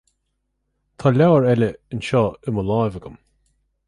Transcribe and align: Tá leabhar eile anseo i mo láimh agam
Tá 1.03 1.11
leabhar 1.15 1.45
eile 1.51 1.69
anseo 1.97 2.23
i 2.47 2.49
mo 2.57 2.63
láimh 2.71 2.99
agam 3.01 3.15